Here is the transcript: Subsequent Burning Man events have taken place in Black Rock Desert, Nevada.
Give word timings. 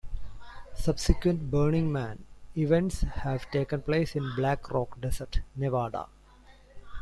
Subsequent 0.73 1.51
Burning 1.51 1.91
Man 1.91 2.25
events 2.57 3.01
have 3.01 3.51
taken 3.51 3.83
place 3.83 4.15
in 4.15 4.33
Black 4.35 4.71
Rock 4.73 4.99
Desert, 4.99 5.41
Nevada. 5.55 6.07